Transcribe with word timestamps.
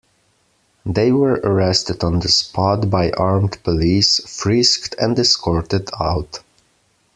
They 0.83 1.11
were 1.11 1.35
arrested 1.43 2.03
on 2.03 2.21
the 2.21 2.27
spot 2.27 2.89
by 2.89 3.11
armed 3.11 3.61
police, 3.63 4.19
frisked 4.27 4.95
and 4.97 5.19
escorted 5.19 5.91
out. 5.99 6.39